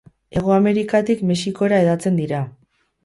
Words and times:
Hego 0.37 0.53
Amerikatik 0.53 1.21
Mexikora 1.33 1.83
hedatzen 1.85 2.21
dira. 2.23 2.41